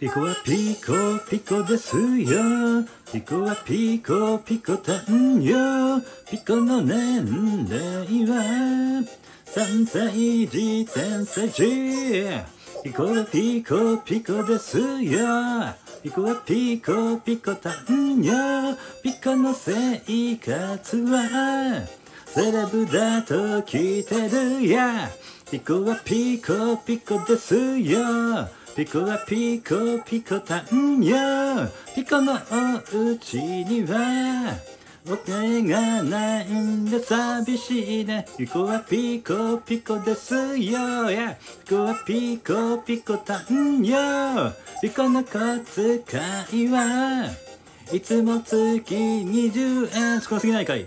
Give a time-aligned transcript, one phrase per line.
[0.00, 2.84] ピコはピコピコですよ。
[3.12, 6.00] ピコはピコピコたんよ。
[6.30, 7.26] ピコの年
[7.68, 9.02] 齢は
[9.46, 12.24] 3歳児、天歳児。
[12.84, 15.74] ピコはピコピコですよ。
[16.04, 18.76] ピコはピコピコたんよ。
[19.02, 19.98] ピコの生
[20.36, 21.82] 活は
[22.24, 25.10] セレブだと聞いてるや。
[25.50, 28.48] ピコはピコピコですよ。
[28.78, 29.74] ピコはピコ
[30.06, 31.16] ピコたんよ。
[31.96, 34.54] ピコのおうちには
[35.04, 38.24] お金がないんで寂しいね。
[38.38, 40.78] ピコはピコピコですよ。
[41.08, 44.52] Yeah ピコはピコピコたんよ。
[44.80, 46.12] ピコの小遣
[46.52, 47.28] いは
[47.92, 50.86] いつも月20円少なすぎないかい？